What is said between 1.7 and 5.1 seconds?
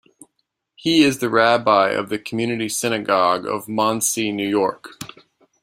of the Community Synagogue of Monsey, New York.